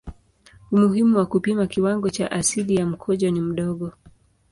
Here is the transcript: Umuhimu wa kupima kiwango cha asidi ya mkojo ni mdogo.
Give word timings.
Umuhimu 0.73 1.15
wa 1.19 1.25
kupima 1.25 1.67
kiwango 1.67 2.09
cha 2.09 2.31
asidi 2.31 2.75
ya 2.75 2.85
mkojo 2.85 3.31
ni 3.31 3.41
mdogo. 3.41 3.93